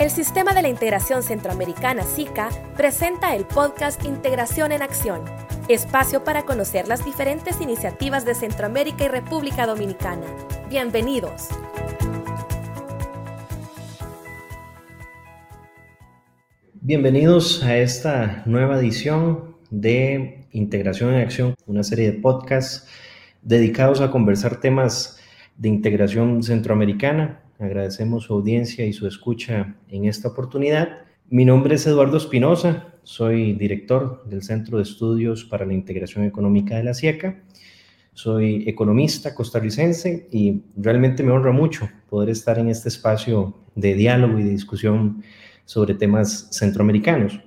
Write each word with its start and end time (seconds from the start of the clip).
El 0.00 0.08
Sistema 0.08 0.54
de 0.54 0.62
la 0.62 0.70
Integración 0.70 1.22
Centroamericana 1.22 2.04
SICA 2.04 2.48
presenta 2.74 3.36
el 3.36 3.44
podcast 3.44 4.02
Integración 4.06 4.72
en 4.72 4.80
Acción, 4.80 5.20
espacio 5.68 6.24
para 6.24 6.46
conocer 6.46 6.88
las 6.88 7.04
diferentes 7.04 7.60
iniciativas 7.60 8.24
de 8.24 8.34
Centroamérica 8.34 9.04
y 9.04 9.08
República 9.08 9.66
Dominicana. 9.66 10.24
Bienvenidos. 10.70 11.48
Bienvenidos 16.80 17.62
a 17.62 17.76
esta 17.76 18.42
nueva 18.46 18.78
edición 18.78 19.54
de 19.68 20.46
Integración 20.52 21.12
en 21.12 21.20
Acción, 21.20 21.54
una 21.66 21.82
serie 21.82 22.10
de 22.10 22.18
podcasts 22.18 22.88
dedicados 23.42 24.00
a 24.00 24.10
conversar 24.10 24.60
temas 24.60 25.20
de 25.58 25.68
integración 25.68 26.42
centroamericana 26.42 27.42
Agradecemos 27.60 28.24
su 28.24 28.32
audiencia 28.32 28.86
y 28.86 28.94
su 28.94 29.06
escucha 29.06 29.76
en 29.90 30.06
esta 30.06 30.28
oportunidad. 30.28 31.00
Mi 31.28 31.44
nombre 31.44 31.74
es 31.74 31.86
Eduardo 31.86 32.16
Espinosa, 32.16 32.94
soy 33.02 33.52
director 33.52 34.24
del 34.24 34.42
Centro 34.42 34.78
de 34.78 34.84
Estudios 34.84 35.44
para 35.44 35.66
la 35.66 35.74
Integración 35.74 36.24
Económica 36.24 36.78
de 36.78 36.84
la 36.84 36.94
SIECA. 36.94 37.42
Soy 38.14 38.64
economista 38.66 39.34
costarricense 39.34 40.26
y 40.32 40.62
realmente 40.74 41.22
me 41.22 41.32
honra 41.32 41.52
mucho 41.52 41.86
poder 42.08 42.30
estar 42.30 42.58
en 42.58 42.68
este 42.68 42.88
espacio 42.88 43.54
de 43.74 43.94
diálogo 43.94 44.38
y 44.38 44.44
de 44.44 44.50
discusión 44.50 45.22
sobre 45.66 45.92
temas 45.92 46.48
centroamericanos. 46.52 47.40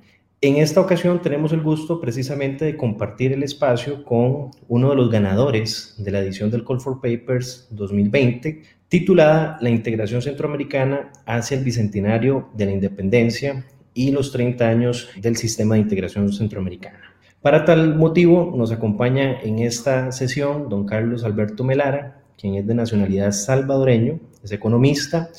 En 0.46 0.58
esta 0.58 0.82
ocasión 0.82 1.22
tenemos 1.22 1.54
el 1.54 1.62
gusto 1.62 2.02
precisamente 2.02 2.66
de 2.66 2.76
compartir 2.76 3.32
el 3.32 3.44
espacio 3.44 4.04
con 4.04 4.52
uno 4.68 4.90
de 4.90 4.96
los 4.98 5.10
ganadores 5.10 5.96
de 5.98 6.12
la 6.12 6.20
edición 6.20 6.52
del 6.52 6.66
Call 6.66 6.82
for 6.82 7.00
Papers 7.00 7.70
2020, 7.70 8.62
titulada 8.90 9.58
La 9.62 9.70
integración 9.70 10.22
centroamericana 10.22 11.14
hacia 11.26 11.58
el 11.58 11.64
bicentenario 11.64 12.50
de 12.56 12.66
la 12.66 12.74
independencia 12.74 13.66
y 13.94 14.12
los 14.12 14.34
30 14.34 14.68
años 14.68 15.08
del 15.16 15.38
sistema 15.38 15.76
de 15.76 15.82
integración 15.82 16.34
centroamericana. 16.34 17.00
Para 17.42 17.64
tal 17.64 17.96
motivo 17.96 18.54
nos 18.54 18.74
acompaña 18.74 19.40
en 19.44 19.60
esta 19.60 20.12
sesión 20.12 20.68
don 20.68 20.86
Carlos 20.86 21.24
Alberto 21.24 21.64
Melara, 21.64 22.22
quien 22.38 22.56
es 22.56 22.68
de 22.68 22.76
nacionalidad 22.76 23.32
salvadoreño, 23.32 24.20
es 24.44 24.52
economista 24.52 25.30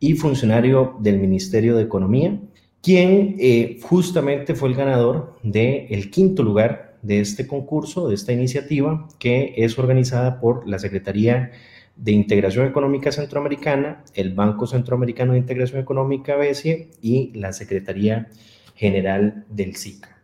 y 0.00 0.14
funcionario 0.14 0.96
del 1.00 1.18
Ministerio 1.18 1.76
de 1.76 1.82
Economía 1.82 2.40
quien 2.86 3.34
eh, 3.40 3.80
justamente 3.82 4.54
fue 4.54 4.68
el 4.68 4.76
ganador 4.76 5.34
del 5.42 6.08
quinto 6.08 6.44
lugar 6.44 6.94
de 7.02 7.18
este 7.18 7.48
concurso, 7.48 8.06
de 8.06 8.14
esta 8.14 8.32
iniciativa, 8.32 9.08
que 9.18 9.54
es 9.56 9.76
organizada 9.76 10.38
por 10.38 10.68
la 10.68 10.78
Secretaría 10.78 11.50
de 11.96 12.12
Integración 12.12 12.64
Económica 12.64 13.10
Centroamericana, 13.10 14.04
el 14.14 14.34
Banco 14.34 14.68
Centroamericano 14.68 15.32
de 15.32 15.40
Integración 15.40 15.80
Económica 15.80 16.36
BESIE 16.36 16.90
y 17.02 17.32
la 17.34 17.52
Secretaría 17.52 18.28
General 18.76 19.44
del 19.50 19.74
SICA. 19.74 20.20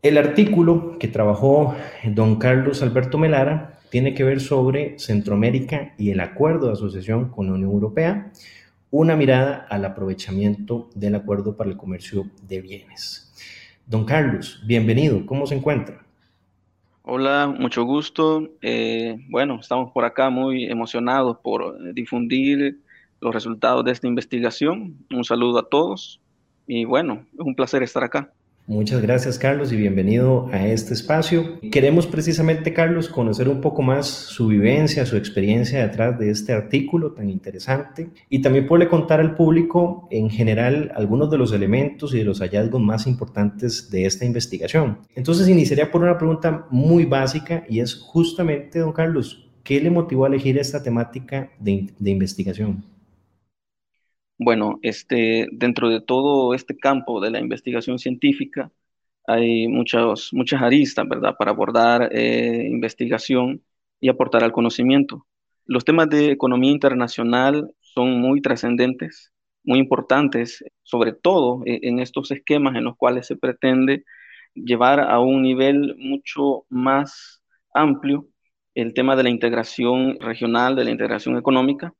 El 0.00 0.16
artículo 0.16 0.98
que 0.98 1.08
trabajó 1.08 1.74
don 2.06 2.36
Carlos 2.36 2.80
Alberto 2.80 3.18
Melara 3.18 3.78
tiene 3.90 4.14
que 4.14 4.24
ver 4.24 4.40
sobre 4.40 4.98
Centroamérica 4.98 5.92
y 5.98 6.12
el 6.12 6.20
acuerdo 6.20 6.68
de 6.68 6.72
asociación 6.72 7.28
con 7.28 7.48
la 7.48 7.52
Unión 7.52 7.72
Europea, 7.72 8.32
una 8.96 9.16
mirada 9.16 9.66
al 9.70 9.84
aprovechamiento 9.84 10.88
del 10.94 11.16
acuerdo 11.16 11.56
para 11.56 11.68
el 11.68 11.76
comercio 11.76 12.30
de 12.46 12.60
bienes. 12.60 13.28
Don 13.86 14.04
Carlos, 14.04 14.62
bienvenido, 14.64 15.26
¿cómo 15.26 15.48
se 15.48 15.56
encuentra? 15.56 16.06
Hola, 17.02 17.48
mucho 17.48 17.82
gusto. 17.82 18.50
Eh, 18.62 19.16
bueno, 19.30 19.58
estamos 19.58 19.90
por 19.90 20.04
acá 20.04 20.30
muy 20.30 20.66
emocionados 20.66 21.38
por 21.42 21.92
difundir 21.92 22.78
los 23.20 23.34
resultados 23.34 23.84
de 23.84 23.90
esta 23.90 24.06
investigación. 24.06 24.96
Un 25.10 25.24
saludo 25.24 25.58
a 25.58 25.68
todos 25.68 26.20
y 26.68 26.84
bueno, 26.84 27.26
es 27.32 27.40
un 27.40 27.56
placer 27.56 27.82
estar 27.82 28.04
acá. 28.04 28.32
Muchas 28.66 29.02
gracias, 29.02 29.38
Carlos, 29.38 29.72
y 29.72 29.76
bienvenido 29.76 30.48
a 30.50 30.66
este 30.66 30.94
espacio. 30.94 31.60
Queremos 31.70 32.06
precisamente, 32.06 32.72
Carlos, 32.72 33.10
conocer 33.10 33.46
un 33.50 33.60
poco 33.60 33.82
más 33.82 34.06
su 34.06 34.46
vivencia, 34.46 35.04
su 35.04 35.18
experiencia 35.18 35.86
detrás 35.86 36.18
de 36.18 36.30
este 36.30 36.54
artículo 36.54 37.12
tan 37.12 37.28
interesante 37.28 38.08
y 38.30 38.40
también 38.40 38.66
poderle 38.66 38.88
contar 38.88 39.20
al 39.20 39.34
público 39.34 40.08
en 40.10 40.30
general 40.30 40.92
algunos 40.94 41.30
de 41.30 41.36
los 41.36 41.52
elementos 41.52 42.14
y 42.14 42.18
de 42.18 42.24
los 42.24 42.40
hallazgos 42.40 42.80
más 42.80 43.06
importantes 43.06 43.90
de 43.90 44.06
esta 44.06 44.24
investigación. 44.24 45.00
Entonces, 45.14 45.46
iniciaría 45.46 45.90
por 45.90 46.02
una 46.02 46.16
pregunta 46.16 46.66
muy 46.70 47.04
básica 47.04 47.66
y 47.68 47.80
es 47.80 47.94
justamente, 47.94 48.78
don 48.78 48.94
Carlos, 48.94 49.46
¿qué 49.62 49.78
le 49.78 49.90
motivó 49.90 50.24
a 50.24 50.28
elegir 50.28 50.56
esta 50.56 50.82
temática 50.82 51.50
de, 51.60 51.92
de 51.98 52.10
investigación? 52.10 52.93
Bueno, 54.38 54.78
este, 54.82 55.48
dentro 55.52 55.88
de 55.90 56.00
todo 56.00 56.54
este 56.54 56.76
campo 56.76 57.20
de 57.20 57.30
la 57.30 57.40
investigación 57.40 57.98
científica 57.98 58.72
hay 59.26 59.68
muchas, 59.68 60.30
muchas 60.32 60.62
aristas, 60.62 61.08
¿verdad?, 61.08 61.36
para 61.38 61.52
abordar 61.52 62.10
eh, 62.12 62.66
investigación 62.70 63.62
y 64.00 64.08
aportar 64.08 64.44
al 64.44 64.52
conocimiento. 64.52 65.26
Los 65.66 65.84
temas 65.84 66.08
de 66.10 66.32
economía 66.32 66.72
internacional 66.72 67.72
son 67.80 68.20
muy 68.20 68.42
trascendentes, 68.42 69.32
muy 69.64 69.78
importantes, 69.78 70.64
sobre 70.82 71.12
todo 71.12 71.62
eh, 71.66 71.80
en 71.84 72.00
estos 72.00 72.30
esquemas 72.32 72.76
en 72.76 72.84
los 72.84 72.96
cuales 72.96 73.26
se 73.28 73.36
pretende 73.36 74.04
llevar 74.54 75.00
a 75.00 75.20
un 75.20 75.42
nivel 75.42 75.96
mucho 75.98 76.66
más 76.68 77.42
amplio 77.72 78.28
el 78.74 78.92
tema 78.94 79.16
de 79.16 79.22
la 79.24 79.30
integración 79.30 80.18
regional, 80.20 80.76
de 80.76 80.84
la 80.84 80.90
integración 80.90 81.36
económica, 81.38 81.94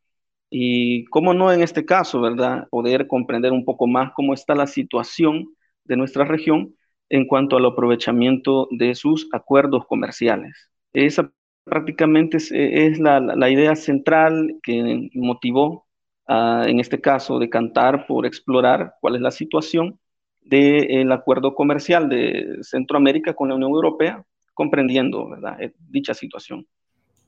y 0.56 1.04
cómo 1.06 1.34
no 1.34 1.52
en 1.52 1.62
este 1.62 1.84
caso, 1.84 2.20
¿verdad? 2.20 2.68
Poder 2.70 3.08
comprender 3.08 3.50
un 3.50 3.64
poco 3.64 3.88
más 3.88 4.12
cómo 4.14 4.32
está 4.34 4.54
la 4.54 4.68
situación 4.68 5.48
de 5.82 5.96
nuestra 5.96 6.24
región 6.24 6.76
en 7.08 7.26
cuanto 7.26 7.56
al 7.56 7.66
aprovechamiento 7.66 8.68
de 8.70 8.94
sus 8.94 9.28
acuerdos 9.32 9.84
comerciales. 9.88 10.70
Esa 10.92 11.28
prácticamente 11.64 12.36
es, 12.36 13.00
la, 13.00 13.50
idea 13.50 13.74
central 13.74 14.54
que 14.62 15.10
motivó, 15.14 15.88
en 16.28 16.78
este 16.78 17.00
caso, 17.00 17.40
de 17.40 17.50
cantar 17.50 18.06
por 18.06 18.24
explorar 18.24 18.94
cuál 19.00 19.16
es 19.16 19.22
la 19.22 19.32
situación 19.32 19.98
del 20.40 21.10
acuerdo 21.10 21.56
comercial 21.56 22.08
de 22.08 22.58
Centroamérica 22.62 23.34
con 23.34 23.48
la 23.48 23.56
Unión 23.56 23.72
Europea, 23.72 24.24
comprendiendo 24.54 25.30
¿verdad? 25.30 25.58
dicha 25.90 26.14
situación. 26.14 26.64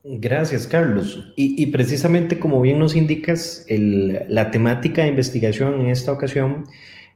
Gracias, 0.05 0.67
Carlos. 0.69 1.33
Y, 1.34 1.67
precisamente 1.67 2.39
como 2.39 2.61
bien 2.61 2.79
nos 2.79 2.95
indicas, 2.95 3.67
la 3.69 4.51
temática 4.53 5.03
de 5.03 5.09
investigación 5.09 5.81
en 5.81 5.89
esta 5.89 6.12
ocasión 6.12 6.67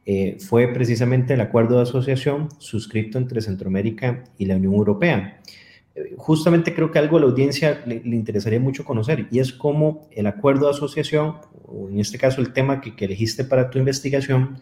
eh, 0.06 0.38
fue 0.40 0.66
precisamente 0.68 1.34
el 1.34 1.40
acuerdo 1.40 1.76
de 1.76 1.82
asociación 1.82 2.48
suscrito 2.58 3.16
entre 3.16 3.42
Centroamérica 3.42 4.24
y 4.38 4.46
la 4.46 4.56
Unión 4.56 4.74
Europea. 4.74 5.40
Eh, 5.94 6.14
justamente 6.16 6.74
creo 6.74 6.90
que 6.90 6.98
algo 6.98 7.16
a 7.16 7.20
la 7.20 7.26
audiencia 7.26 7.82
le, 7.86 8.02
interesaría 8.04 8.60
mucho 8.60 8.84
conocer 8.84 9.28
y 9.30 9.38
es 9.40 9.52
cómo 9.52 10.08
el 10.12 10.26
acuerdo 10.26 10.66
de 10.66 10.72
asociación, 10.72 11.36
o 11.66 11.88
en 11.88 12.00
este 12.00 12.18
caso 12.18 12.40
el 12.40 12.52
tema 12.52 12.80
que, 12.80 12.92
elegiste 13.04 13.44
para 13.44 13.70
tu 13.70 13.78
investigación, 13.78 14.58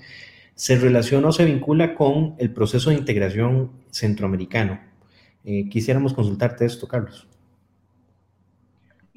se 0.55 0.77
relaciona 0.77 1.29
o 1.29 1.33
se 1.33 1.45
vincula 1.45 1.95
con 1.95 2.35
el 2.39 2.53
proceso 2.53 2.91
de 2.91 2.97
integración 2.97 3.71
centroamericano. 3.91 4.81
Eh, 5.45 5.69
quisiéramos 5.71 6.15
consultarte 6.15 6.65
esto, 6.65 6.89
Carlos. 6.89 7.29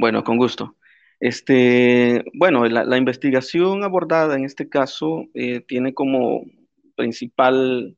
Bueno, 0.01 0.23
con 0.23 0.37
gusto. 0.37 0.77
Este, 1.19 2.25
bueno, 2.33 2.65
la, 2.65 2.97
investigación 2.97 3.83
abordada 3.83 4.35
en 4.35 4.45
este 4.45 4.67
caso 4.67 5.25
eh, 5.35 5.61
tiene 5.61 5.93
como 5.93 6.43
principal 6.95 7.95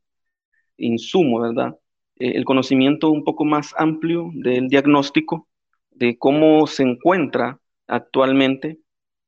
insumo, 0.75 1.39
¿verdad? 1.39 1.77
Eh, 2.17 2.33
el 2.35 2.43
conocimiento 2.43 3.09
un 3.09 3.23
poco 3.23 3.45
más 3.45 3.73
amplio 3.77 4.31
del 4.33 4.67
diagnóstico 4.67 5.47
de 5.91 6.17
cómo 6.17 6.67
se 6.67 6.83
encuentra 6.83 7.57
actualmente 7.87 8.79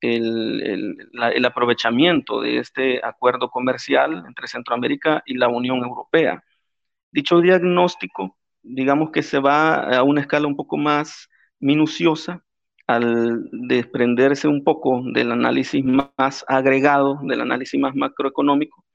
el, 0.01 0.97
el, 1.13 1.45
aprovechamiento 1.45 2.41
de 2.41 2.57
este 2.57 2.99
acuerdo 3.05 3.49
comercial 3.49 4.25
entre 4.27 4.47
Centroamérica 4.49 5.23
y 5.25 5.35
la 5.35 5.47
Unión 5.47 5.77
Europea. 5.79 6.43
Dicho 7.09 7.39
diagnóstico, 7.39 8.37
digamos 8.63 9.11
que 9.11 9.23
se 9.23 9.39
va 9.39 9.75
a 9.97 10.03
una 10.03 10.19
escala 10.19 10.47
un 10.47 10.57
poco 10.57 10.75
más 10.75 11.29
minuciosa 11.59 12.41
al 12.87 13.49
desprenderse 13.51 14.47
un 14.47 14.63
poco 14.63 15.01
del 15.13 15.31
análisis 15.31 15.83
más 15.83 16.45
agregado, 16.47 17.19
del 17.23 17.41
análisis 17.41 17.79
más 17.79 17.95
macroeconómico, 17.95 18.85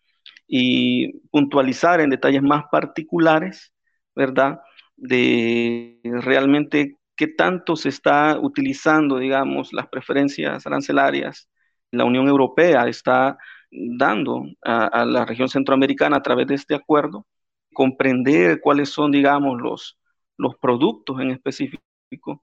y 0.46 1.20
puntualizar 1.30 2.00
en 2.00 2.10
detalles 2.10 2.42
más 2.42 2.64
particulares, 2.70 3.72
¿verdad? 4.14 4.60
De 4.96 6.00
realmente 6.04 6.98
qué 7.16 7.28
tanto 7.28 7.76
se 7.76 7.88
está 7.90 8.38
utilizando, 8.40 9.18
digamos, 9.18 9.72
las 9.72 9.88
preferencias 9.88 10.66
arancelarias. 10.66 11.48
La 11.90 12.04
Unión 12.04 12.28
Europea 12.28 12.88
está 12.88 13.38
dando 13.70 14.44
a, 14.62 15.04
la 15.04 15.24
región 15.24 15.48
centroamericana 15.48 16.16
a 16.16 16.22
través 16.22 16.46
de 16.48 16.54
este 16.56 16.74
acuerdo, 16.74 17.26
comprender 17.72 18.60
cuáles 18.60 18.90
son, 18.90 19.12
digamos, 19.12 19.60
los, 19.60 19.98
los 20.36 20.56
productos 20.56 21.20
en 21.20 21.30
específico, 21.30 21.82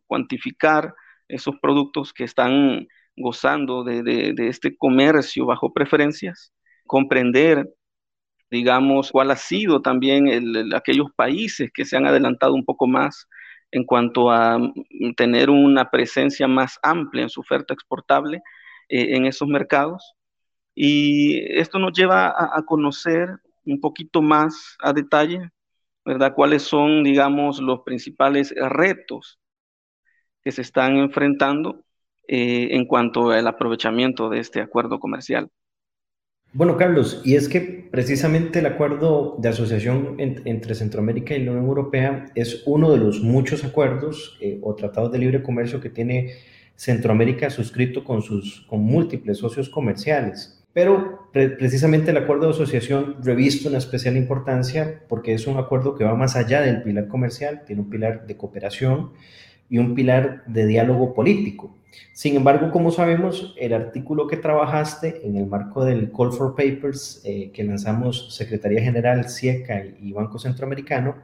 cuantificar 0.07 0.94
esos 1.27 1.56
productos 1.62 2.13
que 2.13 2.24
están 2.24 2.88
gozando 3.15 3.83
de, 3.83 4.33
este 4.38 4.77
comercio 4.77 5.45
bajo 5.45 5.74
preferencias 5.74 6.53
comprender, 6.85 7.69
digamos, 8.50 9.12
cuál 9.12 9.31
ha 9.31 9.35
sido 9.35 9.81
también 9.81 10.74
aquellos 10.74 11.07
países 11.15 11.69
que 11.74 11.85
se 11.85 11.97
han 11.97 12.07
adelantado 12.07 12.53
un 12.53 12.65
poco 12.65 12.88
más 12.88 13.27
en 13.71 13.83
cuanto 13.83 14.31
a 14.31 14.57
mm, 14.57 15.13
tener 15.15 15.50
una 15.50 15.89
presencia 15.91 16.47
más 16.47 16.79
amplia 16.81 17.24
en 17.24 17.30
su 17.30 17.41
oferta 17.41 17.73
exportable 17.73 18.41
eh, 18.89 19.15
en 19.15 19.25
esos 19.25 19.47
mercados. 19.47 20.13
Y 20.75 21.39
esto 21.59 21.80
nos 21.80 21.94
lleva 21.94 22.27
a, 22.30 22.62
conocer 22.63 23.30
un 23.65 23.81
poquito 23.81 24.21
más 24.21 24.77
a 24.80 24.94
detalle, 24.94 25.50
¿verdad? 26.06 26.33
Cuáles 26.35 26.63
son, 26.63 27.03
digamos, 27.03 27.59
los 27.59 27.81
principales 27.81 28.53
retos 28.56 29.39
que 30.47 30.53
se 30.53 30.61
están 30.61 30.95
enfrentando 30.95 31.83
eh, 32.25 32.69
en 32.71 32.85
cuanto 32.85 33.31
al 33.31 33.45
aprovechamiento 33.47 34.29
de 34.29 34.39
este 34.39 34.61
acuerdo 34.61 34.97
comercial. 34.97 35.49
Bueno, 36.53 36.77
Carlos, 36.77 37.21
y 37.25 37.35
es 37.35 37.49
que 37.49 37.59
precisamente 37.91 38.59
el 38.59 38.65
acuerdo 38.65 39.35
de 39.39 39.49
asociación 39.49 40.15
entre 40.17 40.73
Centroamérica 40.73 41.35
y 41.35 41.44
la 41.44 41.51
Unión 41.51 41.67
Europea 41.67 42.31
es 42.33 42.63
uno 42.65 42.89
de 42.91 42.97
los 42.97 43.19
muchos 43.19 43.65
acuerdos 43.65 44.38
eh, 44.39 44.57
o 44.61 44.73
tratados 44.73 45.11
de 45.11 45.17
libre 45.17 45.44
comercio 45.44 45.81
que 45.81 45.89
tiene 45.89 46.31
Centroamérica 46.77 47.49
suscrito 47.49 48.05
con, 48.05 48.21
sus, 48.21 48.65
con 48.69 48.79
múltiples 48.79 49.39
socios 49.39 49.67
comerciales. 49.67 50.63
Pero 50.71 51.29
precisamente 51.33 52.11
el 52.11 52.17
acuerdo 52.17 52.45
de 52.45 52.53
asociación 52.53 53.17
reviste 53.21 53.67
una 53.67 53.79
especial 53.79 54.15
importancia 54.15 55.03
porque 55.09 55.33
es 55.33 55.45
un 55.45 55.57
acuerdo 55.57 55.94
que 55.95 56.05
va 56.05 56.15
más 56.15 56.38
allá 56.38 56.61
del 56.61 56.83
pilar 56.83 57.09
comercial, 57.09 57.65
tiene 57.65 57.81
un 57.81 57.89
pilar 57.89 58.25
de 58.25 58.38
cooperación 58.38 59.11
y 59.69 59.78
un 59.78 59.96
pilar 59.96 60.44
de 60.46 60.66
diálogo 60.66 61.14
político. 61.14 61.75
Sin 62.14 62.36
embargo, 62.36 62.72
como 62.72 62.92
sabemos, 62.92 63.56
el 63.60 63.74
artículo 63.74 64.28
que 64.28 64.38
trabajaste 64.38 65.22
en 65.24 65.36
el 65.36 65.48
marco 65.48 65.84
del 65.86 66.12
Call 66.12 66.31
for 66.31 66.56
Papers 66.56 67.22
eh, 67.24 67.52
que 67.54 67.64
lanzamos 67.64 68.36
Secretaría 68.36 68.81
General, 68.81 69.30
CIECA 69.30 69.86
y 70.02 70.14
Banco 70.14 70.40
Centroamericano, 70.40 71.16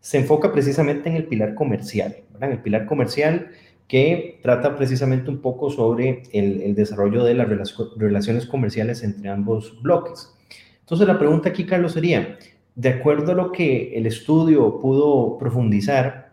se 0.00 0.18
enfoca 0.18 0.52
precisamente 0.52 1.08
en 1.08 1.16
el 1.16 1.24
pilar 1.24 1.54
comercial, 1.54 2.16
¿verdad? 2.32 2.52
el 2.52 2.58
pilar 2.58 2.86
comercial 2.86 3.50
que 3.88 4.40
trata 4.42 4.76
precisamente 4.76 5.30
un 5.30 5.38
poco 5.38 5.70
sobre 5.70 6.22
el, 6.32 6.74
desarrollo 6.74 7.24
de 7.24 7.34
las 7.34 7.48
relaciones 7.96 8.46
comerciales 8.46 9.02
entre 9.02 9.28
ambos 9.28 9.80
bloques. 9.82 10.32
Entonces 10.80 11.06
la 11.06 11.18
pregunta 11.18 11.48
aquí, 11.48 11.64
Carlos, 11.66 11.92
sería, 11.92 12.38
de 12.74 12.88
acuerdo 12.88 13.32
a 13.32 13.34
lo 13.34 13.52
que 13.52 13.96
el 13.96 14.06
estudio 14.06 14.80
pudo 14.80 15.38
profundizar, 15.38 16.25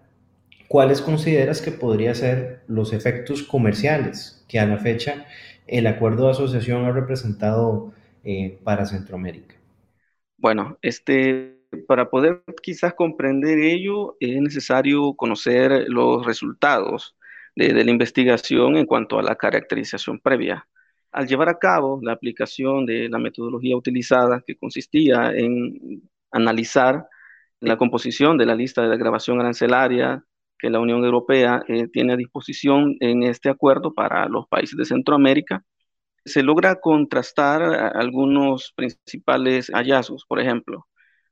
¿cuáles 0.68 1.01
consideras 1.01 1.62
que 1.62 1.71
podrían 1.71 2.15
ser 2.15 2.63
los 2.68 2.94
efectos 2.94 3.44
comerciales 3.44 4.44
que 4.48 4.60
a 4.60 4.65
la 4.65 4.77
fecha 4.77 5.25
el 5.68 5.88
acuerdo 5.88 6.25
de 6.25 6.31
asociación 6.31 6.86
ha 6.86 6.92
representado 6.92 7.94
eh, 8.24 8.60
para 8.63 8.86
Centroamérica? 8.86 9.56
Bueno, 10.38 10.77
este, 10.81 11.60
para 11.88 12.10
poder 12.10 12.44
quizás 12.62 12.94
comprender 12.94 13.60
ello 13.60 14.18
es 14.19 14.42
necesario 14.42 15.13
conocer 15.13 15.86
los 15.88 16.25
resultados 16.25 17.16
de, 17.56 17.74
de 17.74 17.86
la 17.86 17.92
investigación 17.92 18.77
en 18.77 18.86
cuanto 18.86 19.19
a 19.19 19.24
la 19.24 19.36
caracterización 19.36 20.19
previa. 20.19 20.68
Al 21.12 21.27
llevar 21.27 21.50
a 21.50 21.59
cabo 21.59 22.00
la 22.01 22.13
aplicación 22.13 22.86
de 22.86 23.07
la 23.07 23.19
metodología 23.19 23.77
utilizada, 23.77 24.44
que 24.45 24.56
consistía 24.56 25.31
en 25.33 26.01
analizar 26.31 27.07
la 27.59 27.77
composición 27.77 28.38
de 28.38 28.45
la 28.45 28.56
lista 28.56 28.81
de 28.81 28.89
la 28.89 28.98
grabación 28.98 29.39
arancelaria, 29.39 30.25
que 30.63 30.69
la 30.69 30.80
Unión 30.80 31.04
Europea 31.04 31.62
eh, 31.68 31.89
tiene 31.89 32.13
a 32.13 32.15
disposición 32.15 32.95
en 33.01 33.24
este 33.24 33.50
acuerdo 33.50 33.94
para 33.94 34.30
los 34.30 34.48
países 34.48 34.77
de 34.77 34.86
Centroamérica, 34.86 35.65
se 36.24 36.42
logra 36.42 36.80
contrastar 36.80 37.62
algunos 37.95 38.71
principales 38.74 39.69
hallazgos. 39.74 40.25
Por 40.25 40.39
ejemplo, 40.39 40.88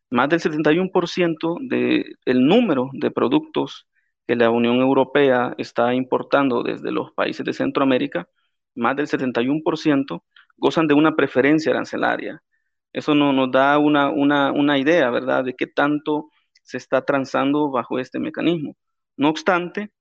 más 0.10 0.28
del 0.30 0.42
71% 0.42 1.60
del 1.62 2.46
número 2.46 2.90
de 2.92 3.10
productos 3.12 3.88
que 4.28 4.36
la 4.36 4.50
Unión 4.50 4.78
Europea 4.82 5.56
está 5.58 5.94
importando 5.94 6.62
desde 6.64 6.92
los 6.92 7.14
países 7.14 7.46
de 7.46 7.54
Centroamérica, 7.54 8.28
más 8.76 8.98
del 8.98 9.08
71% 9.08 10.24
gozan 10.58 10.88
de 10.88 10.94
una 10.94 11.16
preferencia 11.16 11.72
arancelaria. 11.72 12.44
Eso 12.92 13.16
no, 13.16 13.32
nos 13.32 13.50
da 13.52 13.78
una, 13.80 14.10
una, 14.10 14.52
una 14.52 14.78
idea, 14.78 15.10
¿verdad?, 15.10 15.46
de 15.46 15.56
qué 15.56 15.68
tanto 15.68 16.30
se 16.64 16.78
está 16.78 17.06
transando 17.06 17.72
bajo 17.72 17.98
este 17.98 18.20
mecanismo. 18.20 18.76
No 19.22 19.30
obstante, 19.30 19.92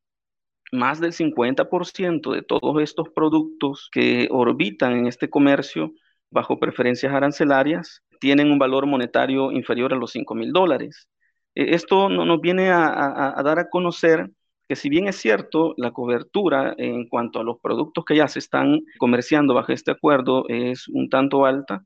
más 0.72 0.98
del 0.98 1.12
50% 1.12 2.32
de 2.32 2.40
todos 2.40 2.82
estos 2.82 3.10
productos 3.10 3.90
que 3.92 4.28
orbitan 4.30 4.94
en 4.96 5.06
este 5.06 5.28
comercio 5.28 5.92
bajo 6.30 6.58
preferencias 6.58 7.12
arancelarias 7.12 8.02
tienen 8.18 8.50
un 8.50 8.58
valor 8.58 8.86
monetario 8.86 9.52
inferior 9.52 9.92
a 9.92 9.96
los 9.96 10.12
5 10.12 10.34
mil 10.34 10.52
dólares. 10.52 11.10
E, 11.54 11.74
esto 11.74 12.08
nos 12.08 12.40
viene 12.40 12.70
a, 12.70 13.34
dar 13.44 13.58
a 13.58 13.68
conocer 13.68 14.30
que 14.66 14.74
si 14.74 14.88
bien 14.88 15.06
es 15.06 15.16
cierto, 15.16 15.74
la 15.76 15.92
cobertura 15.92 16.74
en 16.78 17.06
cuanto 17.06 17.40
a 17.40 17.44
los 17.44 17.58
productos 17.60 18.06
que 18.06 18.16
ya 18.16 18.26
se 18.26 18.38
están 18.38 18.80
comerciando 18.98 19.52
bajo 19.52 19.72
este 19.72 19.90
acuerdo 19.90 20.46
es 20.48 20.88
un 20.88 21.10
tanto 21.10 21.44
alta, 21.44 21.84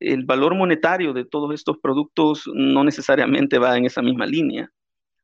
el 0.00 0.24
valor 0.24 0.54
monetario 0.54 1.12
de 1.12 1.26
todos 1.26 1.52
estos 1.52 1.76
productos 1.82 2.44
no 2.54 2.82
necesariamente 2.82 3.58
va 3.58 3.76
en 3.76 3.84
esa 3.84 4.00
misma 4.00 4.24
línea. 4.24 4.70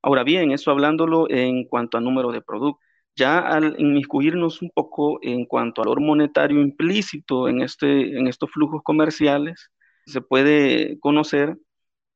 Ahora 0.02 0.24
bien, 0.24 0.50
eso 0.52 0.70
hablándolo 0.70 1.30
en 1.30 1.64
cuanto 1.64 1.98
a 1.98 2.00
número 2.00 2.32
de 2.32 2.42
productos. 2.42 2.84
Ya 3.14 3.38
al 3.38 3.76
inmiscuirnos 3.78 4.62
un 4.62 4.70
poco 4.70 5.18
en 5.22 5.44
cuanto 5.46 5.82
al 5.82 5.88
valor 5.88 6.00
monetario 6.00 6.60
implícito 6.60 7.48
en, 7.48 7.60
este, 7.62 8.18
en 8.18 8.26
estos 8.26 8.50
flujos 8.50 8.82
comerciales, 8.82 9.70
se 10.06 10.20
puede 10.22 10.98
conocer 11.00 11.58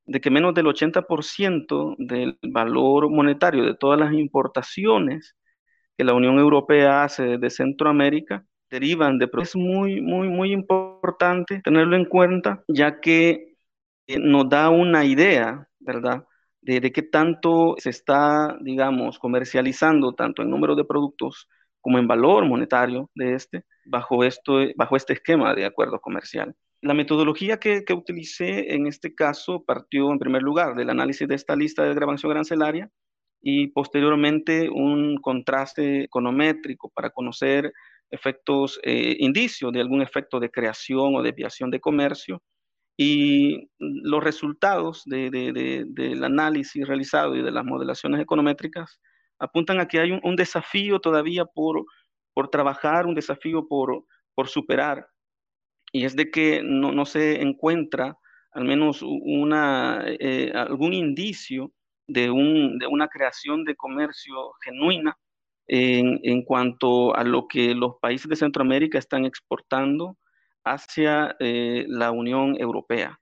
de 0.07 0.21
que 0.21 0.31
menos 0.31 0.55
del 0.55 0.67
80% 0.67 1.97
del 1.99 2.39
valor 2.43 3.11
monetario 3.11 3.65
de 3.65 3.75
todas 3.75 3.99
las 4.01 4.13
importaciones 4.13 5.37
que 5.97 6.05
la 6.05 6.15
Unión 6.15 6.39
Europea 6.39 7.05
hace 7.05 7.39
de 7.39 7.51
Centroamérica 7.51 8.45
derivan 8.71 9.19
de 9.19 9.29
es 9.43 9.57
muy 9.57 10.01
muy 10.01 10.29
muy 10.29 10.53
importante 10.53 11.61
tenerlo 11.63 11.97
en 11.97 12.05
cuenta 12.05 12.63
ya 12.69 13.01
que 13.01 13.57
eh, 14.07 14.19
nos 14.19 14.49
da 14.49 14.71
una 14.71 15.05
idea, 15.05 15.69
¿verdad? 15.81 16.25
De, 16.67 16.93
qué 16.93 17.03
tanto 17.03 17.77
se 17.79 17.91
está, 17.91 18.59
digamos, 18.61 19.19
comercializando 19.19 20.15
tanto 20.15 20.43
en 20.43 20.51
número 20.51 20.75
de 20.75 20.85
productos 20.85 21.49
como 21.81 21.99
en 21.99 22.09
valor 22.09 22.45
monetario 22.45 23.09
de 23.15 23.35
este, 23.35 23.65
bajo, 23.85 24.25
esto, 24.25 24.59
bajo 24.77 24.97
este 24.97 25.13
esquema 25.13 25.55
de 25.55 25.65
acuerdo 25.65 26.01
comercial. 26.01 26.55
La 26.83 26.93
metodología 26.93 27.59
que, 27.59 27.85
que, 27.85 27.95
utilicé 27.95 28.75
en 28.75 28.87
este 28.87 29.15
caso 29.15 29.63
partió 29.65 30.11
en 30.11 30.19
primer 30.19 30.43
lugar 30.43 30.75
del 30.75 30.91
análisis 30.91 31.29
de 31.29 31.37
esta 31.37 31.55
lista 31.55 31.85
de 31.85 31.95
grabación 31.95 32.33
arancelaria 32.33 32.91
y 33.41 33.69
posteriormente 33.69 34.69
un 34.69 35.19
contraste 35.19 36.05
econométrico 36.05 36.91
para 36.91 37.11
conocer 37.11 37.73
efectos, 38.11 38.81
eh, 38.83 39.17
indicios 39.21 39.73
de 39.73 39.81
algún 39.81 40.03
efecto 40.03 40.41
de 40.41 40.51
creación 40.51 41.15
o 41.15 41.23
desviación 41.23 41.71
de 41.71 41.81
comercio 41.81 42.43
y 42.97 43.71
los 43.79 44.25
resultados 44.25 45.03
del 45.05 46.25
análisis 46.25 46.87
realizado 46.87 47.37
y 47.37 47.43
de 47.43 47.51
las 47.51 47.65
modelaciones 47.65 48.21
econométricas 48.21 49.01
apuntan 49.39 49.81
a 49.81 49.87
que 49.87 50.01
hay 50.01 50.13
un, 50.23 50.37
desafío 50.37 50.99
todavía 50.99 51.45
por, 51.45 51.85
por, 52.33 52.49
trabajar, 52.49 53.07
un 53.07 53.15
desafío 53.15 53.69
por, 53.69 54.05
por 54.35 54.49
superar, 54.49 55.07
y 55.93 56.05
es 56.05 56.17
de 56.17 56.31
que 56.31 56.63
no, 56.65 56.93
no 56.93 57.05
se 57.05 57.43
encuentra 57.43 58.17
al 58.53 58.65
menos 58.65 59.03
una, 59.03 60.03
eh, 60.07 60.51
algún 60.55 60.95
indicio 60.95 61.73
de, 62.07 62.31
un, 62.31 62.79
de, 62.79 62.87
una 62.87 63.09
creación 63.09 63.65
de 63.65 63.77
comercio 63.77 64.53
genuina 64.65 65.19
en, 65.67 66.21
en, 66.23 66.43
cuanto 66.43 67.15
a 67.15 67.23
lo 67.25 67.47
que 67.49 67.75
los 67.75 67.97
países 68.01 68.29
de 68.31 68.37
Centroamérica 68.37 68.99
están 68.99 69.27
exportando 69.27 70.17
hacia 70.67 71.37
eh, 71.39 71.87
la 71.89 72.11
Unión 72.11 72.57
Europea. 72.61 73.19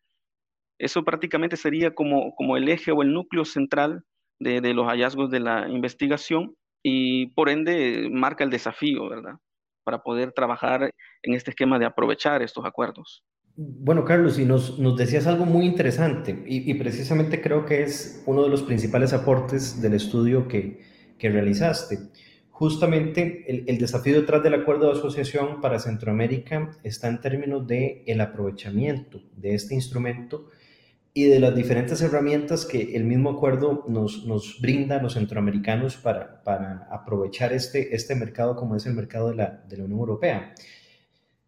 Eso 0.78 1.04
prácticamente 1.04 1.56
sería 1.56 1.94
como, 1.94 2.34
como 2.34 2.56
el 2.56 2.68
eje 2.68 2.90
o 2.90 3.02
el 3.02 3.12
núcleo 3.12 3.44
central 3.44 4.02
de, 4.40 4.60
de, 4.60 4.74
los 4.74 4.86
hallazgos 4.86 5.30
de 5.30 5.40
la 5.40 5.68
investigación 5.68 6.56
y 6.82 7.26
por 7.34 7.48
ende 7.48 8.08
marca 8.10 8.42
el 8.42 8.50
desafío, 8.50 9.08
¿verdad? 9.08 9.34
Para 9.84 10.02
poder 10.02 10.32
trabajar 10.32 10.90
en 11.22 11.34
este 11.34 11.50
esquema 11.50 11.78
de 11.78 11.86
aprovechar 11.86 12.42
estos 12.42 12.64
acuerdos. 12.64 13.22
Bueno, 13.56 14.04
Carlos, 14.04 14.38
y 14.40 14.44
nos, 14.44 14.80
nos 14.80 14.96
decías 14.96 15.28
algo 15.28 15.44
muy 15.44 15.64
interesante 15.64 16.42
y, 16.44 16.68
y, 16.68 16.74
precisamente 16.74 17.40
creo 17.40 17.64
que 17.64 17.84
es 17.84 18.24
uno 18.26 18.42
de 18.42 18.48
los 18.48 18.64
principales 18.64 19.12
aportes 19.12 19.80
del 19.80 19.94
estudio 19.94 20.48
que, 20.48 20.82
que 21.18 21.28
realizaste. 21.28 21.98
Justamente 22.54 23.66
el, 23.66 23.78
desafío 23.78 24.14
detrás 24.14 24.40
del 24.44 24.54
acuerdo 24.54 24.86
de 24.86 24.96
asociación 24.96 25.60
para 25.60 25.80
Centroamérica 25.80 26.70
está 26.84 27.08
en 27.08 27.20
términos 27.20 27.66
de 27.66 28.04
el 28.06 28.20
aprovechamiento 28.20 29.20
de 29.36 29.56
este 29.56 29.74
instrumento 29.74 30.46
y 31.12 31.24
de 31.24 31.40
las 31.40 31.56
diferentes 31.56 32.00
herramientas 32.00 32.64
que 32.64 32.94
el 32.94 33.02
mismo 33.02 33.30
acuerdo 33.30 33.84
nos, 33.88 34.24
nos 34.24 34.60
brinda 34.60 35.00
a 35.00 35.02
los 35.02 35.14
centroamericanos 35.14 35.96
para, 35.96 36.44
para 36.44 36.86
aprovechar 36.92 37.52
este, 37.52 37.92
este 37.92 38.14
mercado 38.14 38.54
como 38.54 38.76
es 38.76 38.86
el 38.86 38.94
mercado 38.94 39.30
de 39.30 39.34
la, 39.34 39.64
de 39.68 39.76
la 39.76 39.84
Unión 39.86 39.98
Europea. 39.98 40.54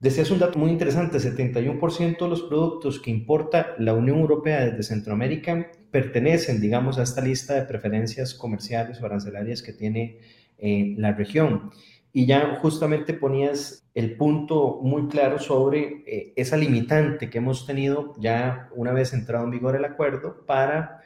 Decías 0.00 0.32
un 0.32 0.40
dato 0.40 0.58
muy 0.58 0.72
interesante, 0.72 1.18
71% 1.18 2.18
de 2.18 2.28
los 2.28 2.42
productos 2.42 2.98
que 2.98 3.12
importa 3.12 3.76
la 3.78 3.94
Unión 3.94 4.18
Europea 4.18 4.66
desde 4.66 4.82
Centroamérica 4.82 5.70
pertenecen, 5.92 6.60
digamos, 6.60 6.98
a 6.98 7.04
esta 7.04 7.20
lista 7.20 7.54
de 7.54 7.62
preferencias 7.62 8.34
comerciales 8.34 9.00
o 9.00 9.06
arancelarias 9.06 9.62
que 9.62 9.72
tiene 9.72 10.18
eh, 10.58 10.94
la 10.98 11.12
región. 11.12 11.70
Y 12.12 12.26
ya 12.26 12.58
justamente 12.62 13.12
ponías 13.12 13.86
el 13.94 14.16
punto 14.16 14.80
muy 14.82 15.08
claro 15.08 15.38
sobre 15.38 16.02
eh, 16.06 16.32
esa 16.36 16.56
limitante 16.56 17.28
que 17.28 17.38
hemos 17.38 17.66
tenido 17.66 18.14
ya 18.18 18.70
una 18.74 18.92
vez 18.92 19.12
entrado 19.12 19.44
en 19.44 19.50
vigor 19.50 19.76
el 19.76 19.84
acuerdo 19.84 20.44
para 20.46 21.02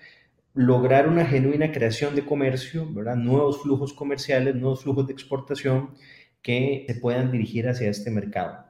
lograr 0.55 1.09
una 1.09 1.25
genuina 1.25 1.73
creación 1.73 2.15
de 2.15 2.25
comercio, 2.25 2.85
nuevos 2.85 3.63
flujos 3.63 3.93
comerciales, 3.93 4.55
nuevos 4.55 4.83
flujos 4.83 5.07
de 5.07 5.13
exportación 5.13 5.95
que 6.43 6.85
se 6.87 6.95
puedan 6.97 7.31
dirigir 7.31 7.69
hacia 7.69 7.89
este 7.89 8.11
mercado. 8.11 8.65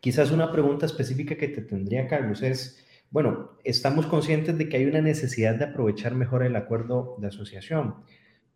Quizás 0.00 0.30
una 0.30 0.52
pregunta 0.52 0.86
específica 0.86 1.36
que 1.36 1.48
te 1.48 1.62
tendría, 1.62 2.06
Carlos, 2.06 2.42
es, 2.42 2.84
bueno, 3.10 3.52
estamos 3.64 4.06
conscientes 4.06 4.58
de 4.58 4.68
que 4.68 4.76
hay 4.76 4.84
una 4.84 5.00
necesidad 5.00 5.54
de 5.54 5.64
aprovechar 5.64 6.14
mejor 6.14 6.42
el 6.44 6.56
acuerdo 6.56 7.16
de 7.18 7.28
asociación. 7.28 7.94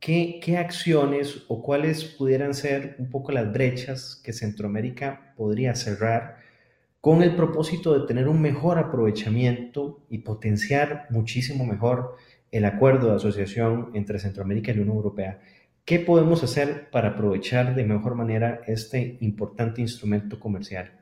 ¿Qué, 0.00 0.40
¿Qué, 0.43 0.57
acciones 0.57 1.45
o 1.49 1.62
cuáles 1.62 2.05
pudieran 2.05 2.55
ser 2.55 2.95
un 2.99 3.11
poco 3.11 3.33
las 3.33 3.52
brechas 3.52 4.21
que 4.25 4.33
Centroamérica 4.33 5.35
podría 5.37 5.75
cerrar 5.75 6.37
con 7.00 7.23
el 7.23 7.35
propósito 7.35 7.99
de 7.99 8.07
tener 8.07 8.28
un 8.28 8.40
mejor 8.40 8.78
aprovechamiento 8.78 10.05
y 10.09 10.19
potenciar 10.19 11.07
muchísimo 11.11 11.64
mejor 11.67 12.17
el 12.52 12.64
acuerdo 12.64 13.09
de 13.09 13.17
asociación 13.17 13.90
entre 13.95 14.19
Centroamérica 14.19 14.71
y 14.71 14.76
la 14.76 14.83
Unión 14.83 14.97
Europea? 14.97 15.40
¿Qué 15.85 15.99
podemos 15.99 16.45
hacer 16.45 16.90
para 16.90 17.11
aprovechar 17.11 17.75
de 17.75 17.85
mejor 17.85 18.14
manera 18.14 18.61
este 18.67 19.19
importante 19.21 19.81
instrumento 19.81 20.38
comercial? 20.38 20.98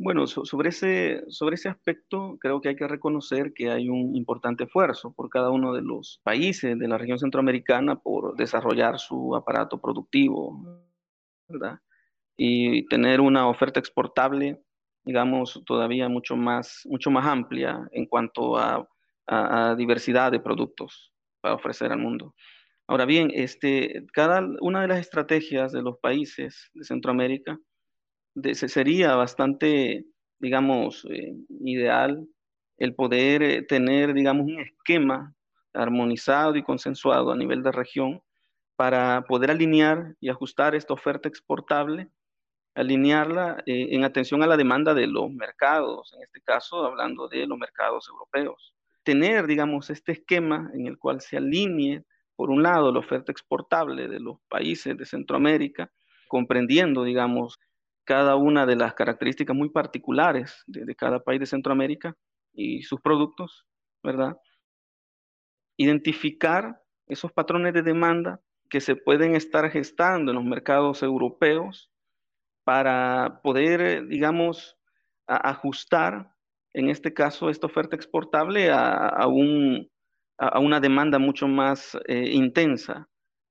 Bueno, 0.00 0.28
sobre 0.28 0.68
ese, 0.68 1.24
sobre 1.28 1.56
ese 1.56 1.68
aspecto 1.68 2.38
creo 2.40 2.60
que 2.60 2.68
hay 2.68 2.76
que 2.76 2.86
reconocer 2.86 3.52
que 3.52 3.68
hay 3.68 3.88
un 3.88 4.14
importante 4.14 4.62
esfuerzo 4.64 5.12
por 5.12 5.28
cada 5.28 5.50
uno 5.50 5.74
de 5.74 5.82
los 5.82 6.20
países 6.22 6.78
de 6.78 6.86
la 6.86 6.98
región 6.98 7.18
centroamericana 7.18 7.96
por 7.96 8.36
desarrollar 8.36 9.00
su 9.00 9.34
aparato 9.34 9.80
productivo, 9.80 10.86
¿verdad? 11.48 11.80
Y 12.36 12.86
tener 12.86 13.20
una 13.20 13.48
oferta 13.48 13.80
exportable, 13.80 14.62
digamos, 15.04 15.60
todavía 15.66 16.08
mucho 16.08 16.36
más, 16.36 16.82
mucho 16.84 17.10
más 17.10 17.26
amplia 17.26 17.88
en 17.90 18.06
cuanto 18.06 18.56
a, 18.56 18.88
a, 19.26 19.74
diversidad 19.74 20.30
de 20.30 20.38
productos 20.38 21.12
para 21.40 21.56
ofrecer 21.56 21.90
al 21.90 21.98
mundo. 21.98 22.36
Ahora 22.86 23.04
bien, 23.04 23.32
este, 23.34 24.06
cada 24.12 24.46
una 24.60 24.80
de 24.82 24.88
las 24.88 25.00
estrategias 25.00 25.72
de 25.72 25.82
los 25.82 25.98
países 25.98 26.70
de 26.74 26.84
Centroamérica 26.84 27.58
sería 28.54 29.14
bastante, 29.14 30.06
digamos, 30.38 31.06
eh, 31.10 31.34
ideal 31.60 32.26
el 32.78 32.94
poder 32.94 33.42
eh, 33.42 33.62
tener, 33.62 34.14
digamos, 34.14 34.46
un 34.46 34.60
esquema 34.60 35.34
armonizado 35.74 36.56
y 36.56 36.62
consensuado 36.62 37.32
a 37.32 37.36
nivel 37.36 37.62
de 37.62 37.72
región 37.72 38.22
para 38.76 39.22
poder 39.22 39.50
alinear 39.50 40.14
y 40.20 40.28
ajustar 40.28 40.74
esta 40.74 40.94
oferta 40.94 41.28
exportable, 41.28 42.08
alinearla 42.74 43.62
eh, 43.66 43.88
en 43.90 44.04
atención 44.04 44.42
a 44.42 44.46
la 44.46 44.56
demanda 44.56 44.94
de 44.94 45.08
los 45.08 45.30
mercados, 45.32 46.14
en 46.14 46.22
este 46.22 46.40
caso 46.40 46.86
hablando 46.86 47.28
de 47.28 47.46
los 47.46 47.58
mercados 47.58 48.08
europeos. 48.08 48.74
Tener, 49.02 49.46
digamos, 49.46 49.90
este 49.90 50.12
esquema 50.12 50.70
en 50.74 50.86
el 50.86 50.98
cual 50.98 51.20
se 51.20 51.36
alinee, 51.36 52.04
por 52.36 52.50
un 52.50 52.62
lado, 52.62 52.92
la 52.92 53.00
oferta 53.00 53.32
exportable 53.32 54.06
de 54.06 54.20
los 54.20 54.38
países 54.48 54.96
de 54.96 55.04
Centroamérica, 55.04 55.90
comprendiendo, 56.28 57.02
digamos, 57.02 57.58
cada 58.08 58.36
una 58.36 58.64
de 58.64 58.74
las 58.74 58.94
características 58.94 59.54
muy 59.54 59.68
particulares 59.68 60.64
de, 60.66 60.94
cada 60.94 61.22
país 61.22 61.40
de 61.40 61.44
Centroamérica 61.44 62.16
y 62.54 62.80
sus 62.80 63.02
productos, 63.02 63.66
¿verdad? 64.02 64.34
Identificar 65.76 66.80
esos 67.06 67.30
patrones 67.32 67.74
de 67.74 67.82
demanda 67.82 68.40
que 68.70 68.80
se 68.80 68.96
pueden 68.96 69.36
estar 69.36 69.70
gestando 69.70 70.30
en 70.30 70.36
los 70.36 70.44
mercados 70.46 71.02
europeos 71.02 71.90
para 72.64 73.42
poder, 73.42 74.06
digamos, 74.06 74.78
ajustar, 75.26 76.32
en 76.72 76.88
este 76.88 77.12
caso, 77.12 77.50
esta 77.50 77.66
oferta 77.66 77.94
exportable 77.94 78.70
a, 78.70 79.26
una 79.26 80.80
demanda 80.80 81.18
mucho 81.18 81.46
más 81.46 81.94
eh, 82.06 82.30
intensa 82.32 83.06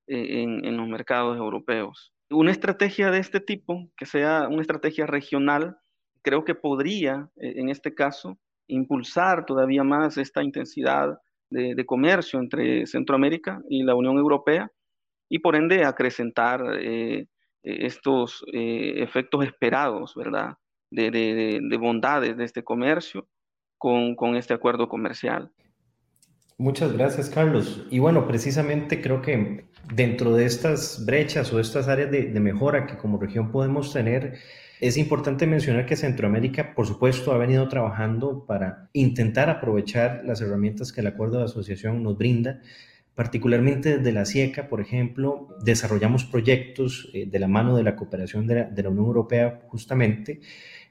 eh, 0.08 0.42
en 0.42 0.78
los 0.78 0.88
mercados 0.88 1.38
europeos. 1.38 2.17
Una 2.30 2.52
estrategia 2.52 3.10
de 3.10 3.20
este 3.20 3.40
tipo, 3.40 3.90
que 3.96 4.06
sea 4.06 4.48
una 4.50 4.62
estrategia 4.62 5.06
regional, 5.06 5.78
creo 6.22 6.44
que 6.44 6.56
podría, 6.56 7.30
eh, 7.38 7.54
en 7.56 7.70
este 7.70 7.96
caso, 7.96 8.38
impulsar 8.68 9.46
todavía 9.46 9.84
más 9.84 10.18
esta 10.18 10.44
intensidad 10.44 11.18
de, 11.50 11.86
comercio 11.86 12.40
entre 12.40 12.86
Centroamérica 12.86 13.62
y 13.70 13.84
la 13.84 13.96
Unión 13.96 14.18
Europea 14.18 14.70
y 15.30 15.40
por 15.40 15.56
ende 15.56 15.86
acrecentar 15.86 16.62
eh, 16.82 17.28
estos 17.64 18.44
eh, 18.52 18.96
efectos 18.98 19.46
esperados, 19.46 20.14
¿verdad? 20.16 20.58
De, 20.92 21.78
bondades 21.80 22.36
de 22.36 22.44
este 22.44 22.64
comercio 22.64 23.30
con, 23.78 24.16
con 24.16 24.36
este 24.36 24.54
acuerdo 24.54 24.90
comercial. 24.90 25.52
Muchas 26.60 26.92
gracias, 26.92 27.30
Carlos. 27.30 27.86
Y 27.92 28.00
bueno, 28.00 28.26
precisamente 28.26 29.00
creo 29.00 29.22
que 29.22 29.66
dentro 29.94 30.34
de 30.34 30.46
estas 30.46 31.06
brechas 31.06 31.54
o 31.54 31.60
estas 31.60 31.88
áreas 31.88 32.10
de, 32.10 32.28
mejora 32.40 32.88
que 32.88 32.98
como 32.98 33.20
región 33.20 33.52
podemos 33.52 33.94
tener, 33.94 34.40
es 34.82 34.98
importante 34.98 35.46
mencionar 35.46 35.86
que 35.86 35.96
Centroamérica, 35.96 36.74
por 36.74 36.88
supuesto, 36.88 37.32
ha 37.32 37.38
venido 37.38 37.68
trabajando 37.68 38.44
para 38.48 38.90
intentar 38.94 39.52
aprovechar 39.52 40.24
las 40.26 40.42
herramientas 40.42 40.92
que 40.92 41.02
el 41.02 41.08
acuerdo 41.08 41.38
de 41.38 41.46
asociación 41.46 42.02
nos 42.02 42.18
brinda. 42.18 42.60
Particularmente 43.14 44.00
desde 44.00 44.12
la 44.12 44.26
SIECA, 44.26 44.68
por 44.68 44.82
ejemplo, 44.82 45.50
desarrollamos 45.64 46.26
proyectos 46.26 47.12
eh, 47.14 47.28
de 47.28 47.38
la 47.40 47.48
mano 47.48 47.78
de 47.78 47.84
la 47.84 47.96
cooperación 47.96 48.48
de 48.48 48.82
la 48.84 48.90
Unión 48.90 49.06
Europea 49.06 49.62
justamente 49.68 50.42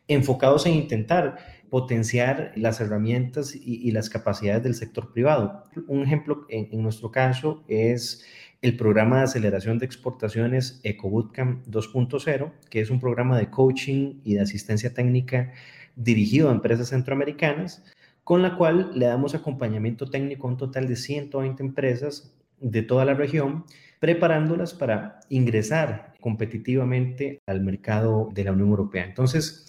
enfocados 0.09 0.67
en 0.67 0.75
intentar 0.75 1.37
potenciar 1.71 2.53
las 2.55 2.81
herramientas 2.81 3.55
y, 3.55 3.91
las 3.91 4.09
capacidades 4.09 4.63
del 4.63 4.75
sector 4.75 5.13
privado. 5.13 5.65
Un 5.89 6.03
ejemplo 6.03 6.47
en, 6.49 6.81
nuestro 6.83 7.11
caso 7.11 7.65
es 7.69 8.25
el 8.63 8.77
programa 8.77 9.19
de 9.19 9.25
aceleración 9.25 9.79
de 9.79 9.87
exportaciones 9.87 10.81
EcoBootcamp 10.85 11.67
2.0, 11.67 12.53
que 12.71 12.81
es 12.81 12.91
un 12.91 13.01
programa 13.01 13.39
de 13.39 13.51
coaching 13.51 14.21
y 14.25 14.35
de 14.35 14.41
asistencia 14.41 14.95
técnica 14.95 15.53
dirigido 15.97 16.49
a 16.49 16.53
empresas 16.53 16.89
centroamericanas, 16.89 17.85
con 18.23 18.43
la 18.43 18.57
cual 18.57 18.91
le 18.95 19.07
damos 19.07 19.35
acompañamiento 19.35 20.09
técnico 20.09 20.47
a 20.47 20.51
un 20.51 20.57
total 20.57 20.89
de 20.89 20.97
120 20.97 21.63
empresas 21.63 22.35
de 22.61 22.83
toda 22.83 23.05
la 23.05 23.15
región, 23.15 23.65
preparándolas 24.01 24.75
para 24.75 25.21
ingresar 25.29 26.15
competitivamente 26.21 27.41
al 27.47 27.61
mercado 27.61 28.31
de 28.33 28.45
la 28.45 28.53
Unión 28.53 28.69
Europea. 28.69 29.05
Entonces, 29.05 29.67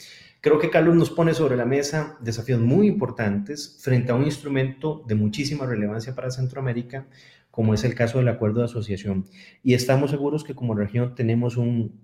Creo 0.48 0.60
que 0.60 0.70
Carlos 0.70 0.96
nos 0.96 1.10
pone 1.10 1.34
sobre 1.34 1.58
la 1.58 1.66
mesa 1.66 2.18
desafíos 2.22 2.62
muy 2.62 2.88
importantes 2.88 3.80
frente 3.82 4.14
a 4.14 4.16
un 4.16 4.24
instrumento 4.24 5.04
de 5.06 5.14
muchísima 5.14 5.66
relevancia 5.66 6.16
para 6.16 6.32
Centroamérica, 6.32 7.06
como 7.52 7.74
es 7.74 7.84
el 7.84 7.96
caso 7.96 8.20
del 8.20 8.30
acuerdo 8.30 8.60
de 8.60 8.68
asociación. 8.68 9.26
Y 9.62 9.74
estamos 9.74 10.10
seguros 10.10 10.46
que 10.46 10.56
como 10.56 10.74
región 10.74 11.16
tenemos 11.16 11.58
un, 11.58 12.00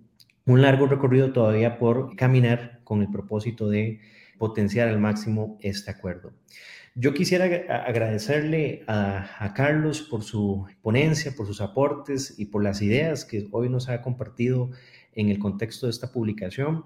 largo 0.46 0.88
recorrido 0.88 1.32
todavía 1.32 1.78
por 1.78 2.18
caminar 2.18 2.82
con 2.84 3.02
el 3.02 3.10
propósito 3.10 3.70
de 3.70 4.02
potenciar 4.38 4.90
al 4.90 5.00
máximo 5.00 5.58
este 5.62 5.92
acuerdo. 5.92 6.34
Yo 6.96 7.14
quisiera 7.14 7.46
agradecerle 7.86 8.84
a, 8.88 9.38
a, 9.40 9.54
Carlos 9.54 10.02
por 10.02 10.22
su 10.22 10.66
ponencia, 10.82 11.32
por 11.34 11.48
sus 11.48 11.62
aportes 11.62 12.38
y 12.38 12.48
por 12.48 12.62
las 12.62 12.82
ideas 12.82 13.24
que 13.24 13.48
hoy 13.52 13.70
nos 13.70 13.88
ha 13.88 14.02
compartido 14.02 14.70
en 15.14 15.30
el 15.30 15.40
contexto 15.40 15.86
de 15.86 15.92
esta 15.92 16.12
publicación. 16.12 16.84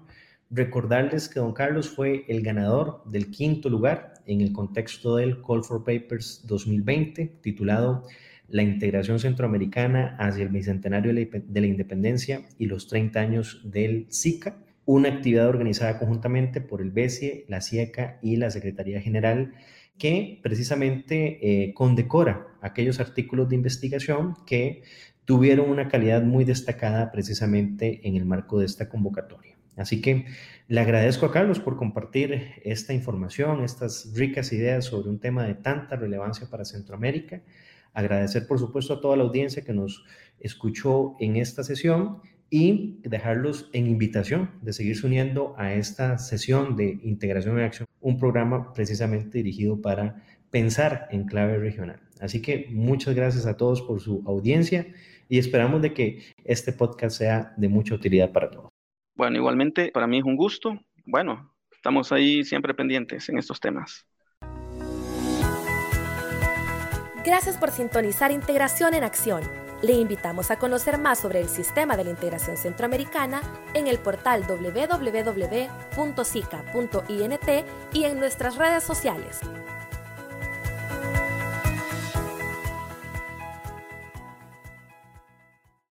Recordarles 0.50 1.28
que 1.28 1.40
don 1.40 1.52
Carlos 1.52 1.90
fue 1.90 2.24
el 2.26 2.40
ganador 2.40 3.02
del 3.04 3.30
quinto 3.30 3.68
lugar 3.68 4.14
en 4.24 4.40
el 4.40 4.52
contexto 4.54 5.16
del 5.16 5.42
Call 5.42 5.62
for 5.62 5.84
Papers 5.84 6.46
2020, 6.46 7.26
titulado 7.42 8.04
La 8.48 8.62
integración 8.62 9.18
centroamericana 9.18 10.16
hacia 10.18 10.44
el 10.44 10.48
bicentenario 10.48 11.12
de 11.12 11.60
la 11.60 11.66
independencia 11.66 12.48
y 12.56 12.64
los 12.64 12.88
30 12.88 13.20
años 13.20 13.60
del 13.62 14.06
SICA, 14.08 14.56
una 14.86 15.10
actividad 15.10 15.48
organizada 15.48 15.98
conjuntamente 15.98 16.62
por 16.62 16.80
el 16.80 16.92
BESIE, 16.92 17.44
la 17.46 17.60
CIECA 17.60 18.18
y 18.22 18.36
la 18.36 18.50
Secretaría 18.50 19.02
General 19.02 19.52
que 19.98 20.40
precisamente 20.42 21.40
eh, 21.42 21.74
condecora 21.74 22.46
aquellos 22.62 23.00
artículos 23.00 23.50
de 23.50 23.56
investigación 23.56 24.34
que 24.46 24.82
tuvieron 25.26 25.68
una 25.68 25.88
calidad 25.88 26.22
muy 26.22 26.46
destacada 26.46 27.12
precisamente 27.12 28.00
en 28.08 28.16
el 28.16 28.24
marco 28.24 28.60
de 28.60 28.64
esta 28.64 28.88
convocatoria. 28.88 29.57
Así 29.78 30.00
que 30.00 30.26
le 30.66 30.80
agradezco 30.80 31.26
a 31.26 31.32
Carlos 31.32 31.60
por 31.60 31.76
compartir 31.76 32.60
esta 32.64 32.92
información, 32.92 33.64
estas 33.64 34.12
ricas 34.14 34.52
ideas 34.52 34.84
sobre 34.84 35.08
un 35.08 35.18
tema 35.18 35.44
de 35.44 35.54
tanta 35.54 35.96
relevancia 35.96 36.48
para 36.50 36.64
Centroamérica. 36.64 37.42
Agradecer, 37.94 38.46
por 38.46 38.58
supuesto, 38.58 38.94
a 38.94 39.00
toda 39.00 39.16
la 39.16 39.22
audiencia 39.22 39.62
que 39.64 39.72
nos 39.72 40.04
escuchó 40.40 41.16
en 41.20 41.36
esta 41.36 41.62
sesión 41.62 42.20
y 42.50 43.00
dejarlos 43.02 43.68
en 43.72 43.86
invitación 43.86 44.50
de 44.62 44.72
seguirse 44.72 45.06
uniendo 45.06 45.54
a 45.58 45.74
esta 45.74 46.18
sesión 46.18 46.76
de 46.76 46.98
integración 47.02 47.58
en 47.58 47.64
acción, 47.64 47.88
un 48.00 48.18
programa 48.18 48.72
precisamente 48.72 49.38
dirigido 49.38 49.80
para 49.80 50.22
pensar 50.50 51.08
en 51.10 51.24
clave 51.24 51.58
regional. 51.58 52.00
Así 52.20 52.40
que 52.40 52.68
muchas 52.70 53.14
gracias 53.14 53.46
a 53.46 53.56
todos 53.56 53.82
por 53.82 54.00
su 54.00 54.22
audiencia 54.26 54.86
y 55.28 55.38
esperamos 55.38 55.82
de 55.82 55.92
que 55.92 56.22
este 56.44 56.72
podcast 56.72 57.18
sea 57.18 57.54
de 57.56 57.68
mucha 57.68 57.94
utilidad 57.94 58.32
para 58.32 58.50
todos. 58.50 58.77
Bueno, 59.18 59.36
igualmente 59.36 59.90
para 59.92 60.06
mí 60.06 60.18
es 60.18 60.24
un 60.24 60.36
gusto. 60.36 60.78
Bueno, 61.04 61.52
estamos 61.72 62.12
ahí 62.12 62.44
siempre 62.44 62.72
pendientes 62.72 63.28
en 63.28 63.36
estos 63.36 63.58
temas. 63.58 64.06
Gracias 67.24 67.58
por 67.58 67.72
sintonizar 67.72 68.30
Integración 68.30 68.94
en 68.94 69.02
Acción. 69.02 69.42
Le 69.82 69.94
invitamos 69.94 70.52
a 70.52 70.58
conocer 70.58 70.98
más 70.98 71.18
sobre 71.18 71.40
el 71.40 71.48
sistema 71.48 71.96
de 71.96 72.04
la 72.04 72.10
integración 72.10 72.56
centroamericana 72.56 73.42
en 73.74 73.88
el 73.88 73.98
portal 73.98 74.44
www.sica.int 74.48 75.18
y 77.92 78.04
en 78.04 78.20
nuestras 78.20 78.56
redes 78.56 78.84
sociales. 78.84 79.40